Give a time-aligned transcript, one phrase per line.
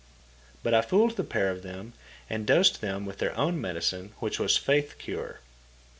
[0.63, 1.93] But I fooled the pair of them,
[2.27, 5.41] and dosed them with their own medicine, which was faith cure.